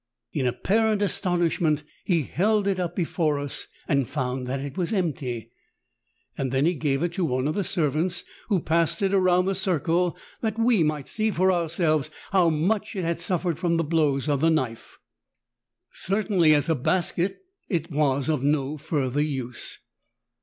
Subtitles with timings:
[0.33, 5.51] In apparent astonishment he held it up before us and found that it was empty.
[6.37, 10.17] Then he gave it to one of the servants, who passed it around the circle
[10.41, 14.41] that we might see for ourselves how much it had suffered from the blows of
[14.41, 14.97] the knife.
[15.93, 17.37] Certainly as a basket
[17.69, 19.77] it was of no further use.